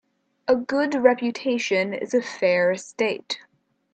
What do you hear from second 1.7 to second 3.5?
is a fair estate.